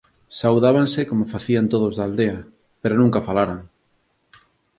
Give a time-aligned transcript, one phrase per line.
[0.39, 2.37] Saudábanse como facían tódolos da aldea,
[2.81, 3.59] pero nunca falaran.